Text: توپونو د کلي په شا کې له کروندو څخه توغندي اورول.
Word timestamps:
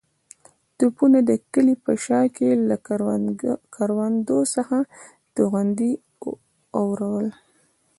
توپونو 0.77 1.19
د 1.29 1.31
کلي 1.53 1.75
په 1.85 1.91
شا 2.05 2.21
کې 2.35 2.49
له 2.69 2.75
کروندو 4.27 4.39
څخه 4.55 4.77
توغندي 5.35 5.91
اورول. 6.79 7.27